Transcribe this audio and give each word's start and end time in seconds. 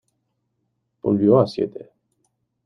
Volvió 1.03 1.39
a 1.41 1.45
St. 1.45 1.91